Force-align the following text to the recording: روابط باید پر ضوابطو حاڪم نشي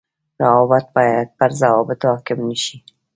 روابط 0.43 0.85
باید 0.95 1.27
پر 1.37 1.49
ضوابطو 1.59 2.07
حاڪم 2.13 2.39
نشي 2.49 2.77